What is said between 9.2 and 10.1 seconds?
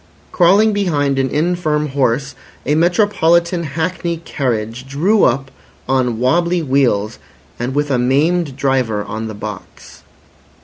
the box.